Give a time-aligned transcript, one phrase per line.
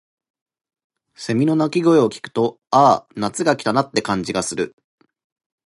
[1.13, 4.75] 蝉の鳴き声を聞くと、「ああ、夏が来たな」って感じがする。